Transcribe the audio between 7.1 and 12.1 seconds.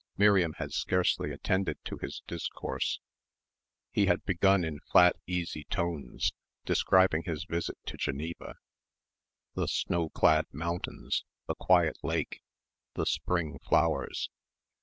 his visit to Geneva, the snowclad mountains, the quiet